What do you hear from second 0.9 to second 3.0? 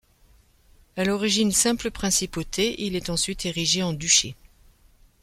À l'origine simple principauté, il